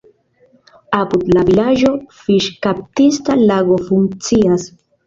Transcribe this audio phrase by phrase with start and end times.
[0.99, 1.93] Apud la vilaĝo
[2.23, 4.71] fiŝkaptista lago funkcias.